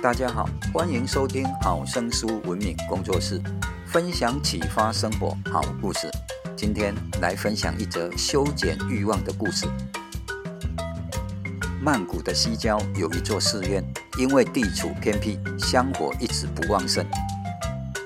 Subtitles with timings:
[0.00, 3.42] 大家好，欢迎收听好声书文明工作室，
[3.84, 6.08] 分享启发生活好故事。
[6.56, 9.66] 今天来分享一则修剪欲望的故事。
[11.82, 13.84] 曼谷的西郊有一座寺院，
[14.16, 17.04] 因为地处偏僻，香火一直不旺盛。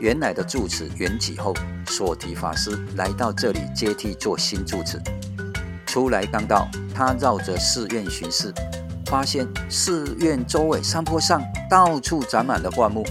[0.01, 1.52] 原来的住持圆寂后，
[1.87, 4.98] 所提法师来到这里接替做新住持。
[5.84, 8.51] 初来刚到，他绕着寺院巡视。
[9.12, 13.05] 发现寺院周围山坡上到处长满了灌木，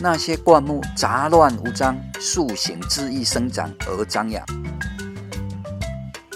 [0.00, 4.44] 那些灌木杂乱无章，树形恣意生长而张扬。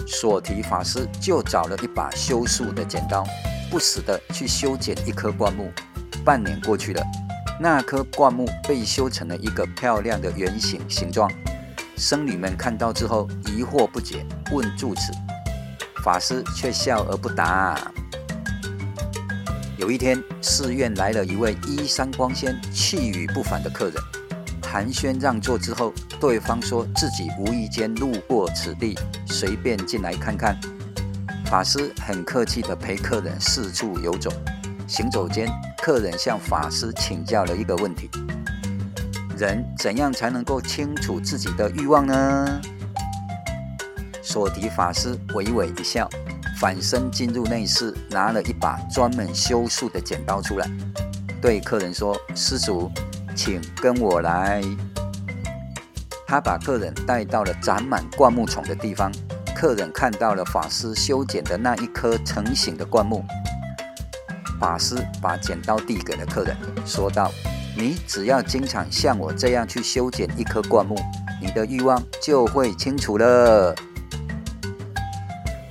[0.07, 3.25] 所提法师就找了一把修树的剪刀，
[3.73, 5.73] 不时地去修剪一棵灌木。
[6.25, 7.03] 半年过去了，
[7.59, 11.29] 那棵灌木被修成了一个漂亮的圆形形状。
[11.97, 15.11] 僧侣们看到之后疑惑不解，问住持，
[16.05, 17.77] 法师却笑而不答。
[19.83, 23.95] 有一天，寺院来了一位衣衫光鲜、气宇不凡的客人。
[24.63, 30.57] 寒暄让座之后，对方说自己无意间路过此地，随便进来看看。
[31.47, 34.31] 法师很客气地陪客人四处游走。
[34.87, 38.09] 行走间，客人向法师请教了一个问题：
[39.37, 42.61] 人怎样才能够清楚自己的欲望呢？
[44.23, 46.09] 索迪法师微微一笑。
[46.63, 50.71] 反身进入内室，拿了一把专门修树的剪刀出来，
[51.41, 52.89] 对客人说：“施主，
[53.35, 54.63] 请跟我来。”
[56.25, 59.11] 他把客人带到了长满灌木丛的地方。
[59.57, 63.25] 客人看到了法师修剪的那一棵成型的灌木。
[64.61, 67.29] 法师把剪刀递给了客人，说道
[67.77, 70.95] ：“你只要经常像我这样去修剪一棵灌木，
[71.41, 73.75] 你的欲望就会清除了。”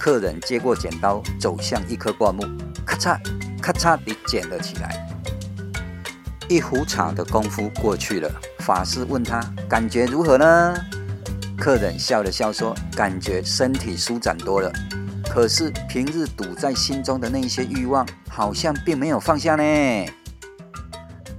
[0.03, 2.43] 客人接过剪刀，走向一棵灌木，
[2.83, 3.19] 咔嚓
[3.61, 5.07] 咔嚓地剪了起来。
[6.49, 8.27] 一壶茶的功夫过去了，
[8.61, 9.39] 法师问他
[9.69, 10.75] 感觉如何呢？
[11.55, 14.73] 客人笑了笑说：“感觉身体舒展多了，
[15.29, 19.63] 可是平日堵在心中的那些欲望，好像并没有放下呢。”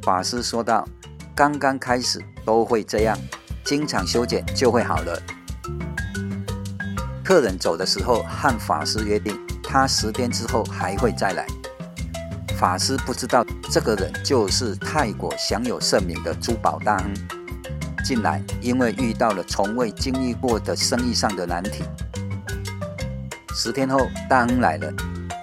[0.02, 0.86] 法师说道
[1.34, 3.18] ：“刚刚开始都会这样，
[3.64, 5.20] 经常修剪就会好了。”
[7.24, 11.46] 客人走的时候，和法师约定，他十天之后还会再来。
[12.58, 17.14] 法师不知道这个人就是泰国享有盛名的珠宝大亨。
[18.04, 21.84] 近来因为遇到了从未经历过的生意上的难题。
[23.54, 24.92] 十天后，大亨来了；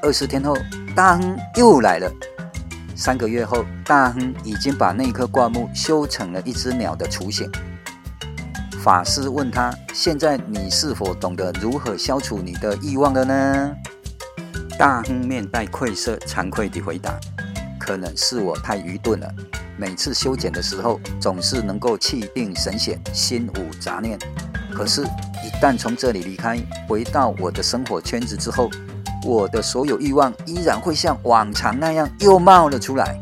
[0.02, 0.54] 二十天后，
[0.94, 2.12] 大亨又来了；
[2.96, 7.50] 三个月后，大亨已经把那棵灌木修成了一只鸟的雏形。
[8.82, 13.76] 法师问他：“现在你是否懂得如何消除你的欲望了呢？”
[14.80, 17.20] 大亨面带愧色，惭愧地回答
[17.78, 19.30] ：“可能是我太愚钝了。
[19.78, 24.18] 每次修剪的时候，总是能够气定神闲，心无杂念。
[24.74, 26.58] 可是，一旦从这里离开，
[26.88, 28.70] 回到我的生活圈子之后，
[29.26, 33.20] 我的所有欲望依然会像往常那样又冒了出来。”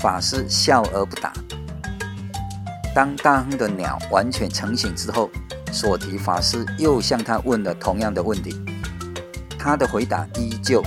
[0.00, 1.30] 法师笑而不答。
[2.98, 5.30] 当大亨的鸟完全成型之后，
[5.70, 8.60] 所提法师又向他问了同样的问题，
[9.56, 10.82] 他的回答依旧。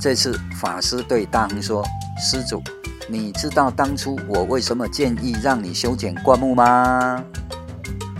[0.00, 1.84] 这次法师对大亨说
[2.18, 2.62] ：“施主，
[3.10, 7.22] 你知道当初我为什么建议让你修剪灌木吗？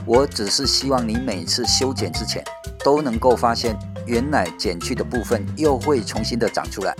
[0.05, 2.45] 我只是希望你每次修剪之前
[2.85, 3.75] 都能够发现，
[4.05, 6.95] 原来剪去的部分又会重新的长出来，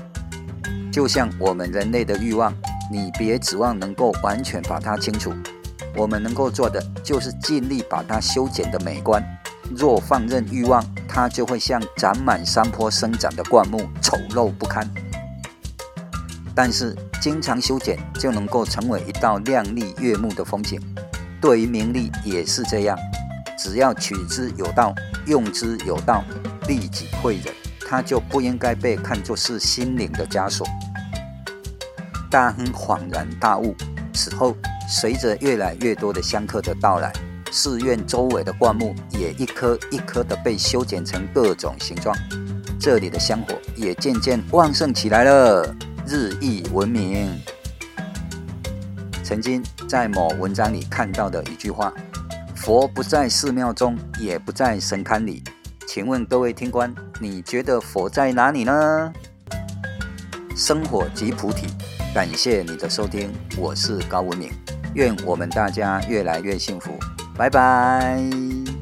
[0.91, 2.51] 就像我们人类的欲望。”
[2.91, 5.33] 你别指望能够完全把它清除，
[5.95, 9.23] 我们能够做的就是尽力把它修剪得美观。
[9.77, 14.89] 若放任欲望，它就会像长满山坡生长的灌木，丑陋不堪。
[16.55, 20.81] 但是经常修剪，就能够成为一道亮丽悦目的风景。
[21.41, 22.99] 对于名利也是这样，
[23.59, 24.95] 只要取之有道，
[25.27, 26.25] 用之有道，
[26.67, 27.55] 利己惠人，
[27.87, 30.67] 它就不应该被看作是心灵的枷锁。
[32.31, 33.75] 大亨恍然大悟。
[34.15, 34.57] 此后，
[34.89, 37.13] 随着越来越多的香客的到来，
[37.51, 42.17] 寺院周围的灌木也一棵一棵的被修剪成各种形状，
[42.81, 45.75] 这里的香火也渐渐旺盛起来了，
[46.07, 47.41] 日益闻名。
[49.23, 51.93] 曾经在某文章里看到的一句话
[52.57, 55.43] ：“佛不在寺庙中，也不在神龛里。”
[55.87, 59.13] 请问各位听官，你觉得佛在哪里呢？
[60.59, 61.69] 生活即菩提。
[62.13, 64.51] 感谢你的收听，我是高文明，
[64.95, 66.91] 愿我们大家越来越幸福，
[67.37, 68.21] 拜拜。